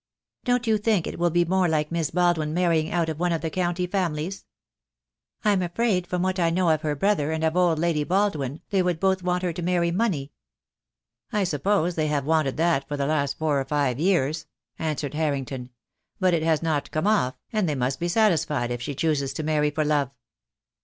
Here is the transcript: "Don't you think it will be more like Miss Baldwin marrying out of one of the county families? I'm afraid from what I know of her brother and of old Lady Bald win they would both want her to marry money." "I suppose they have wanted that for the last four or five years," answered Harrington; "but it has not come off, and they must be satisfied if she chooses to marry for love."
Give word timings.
"Don't 0.45 0.65
you 0.65 0.79
think 0.79 1.05
it 1.05 1.19
will 1.19 1.29
be 1.29 1.45
more 1.45 1.67
like 1.67 1.91
Miss 1.91 2.09
Baldwin 2.09 2.55
marrying 2.55 2.89
out 2.91 3.07
of 3.07 3.19
one 3.19 3.31
of 3.31 3.41
the 3.41 3.51
county 3.51 3.85
families? 3.85 4.45
I'm 5.45 5.61
afraid 5.61 6.07
from 6.07 6.23
what 6.23 6.39
I 6.39 6.49
know 6.49 6.69
of 6.71 6.81
her 6.81 6.95
brother 6.95 7.31
and 7.31 7.43
of 7.43 7.55
old 7.55 7.77
Lady 7.77 8.03
Bald 8.03 8.35
win 8.35 8.61
they 8.71 8.81
would 8.81 8.99
both 8.99 9.21
want 9.21 9.43
her 9.43 9.53
to 9.53 9.61
marry 9.61 9.91
money." 9.91 10.31
"I 11.31 11.43
suppose 11.43 11.93
they 11.93 12.07
have 12.07 12.25
wanted 12.25 12.57
that 12.57 12.87
for 12.87 12.97
the 12.97 13.05
last 13.05 13.37
four 13.37 13.61
or 13.61 13.65
five 13.65 13.99
years," 13.99 14.47
answered 14.79 15.13
Harrington; 15.13 15.69
"but 16.19 16.33
it 16.33 16.41
has 16.41 16.63
not 16.63 16.89
come 16.89 17.05
off, 17.05 17.37
and 17.53 17.69
they 17.69 17.75
must 17.75 17.99
be 17.99 18.07
satisfied 18.07 18.71
if 18.71 18.81
she 18.81 18.95
chooses 18.95 19.33
to 19.33 19.43
marry 19.43 19.69
for 19.69 19.85
love." 19.85 20.09